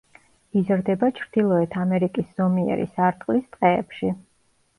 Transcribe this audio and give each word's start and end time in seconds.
იზრდება 0.61 1.09
ჩრდილოეთ 1.19 1.77
ამერიკის 1.81 2.33
ზომიერი 2.41 2.89
სარტყლის 2.95 3.45
ტყეებში. 3.53 4.13